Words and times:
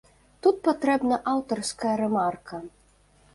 Тут 0.45 0.55
патрэбна 0.67 1.19
аўтарская 1.33 1.93
рэмарка. 2.03 2.63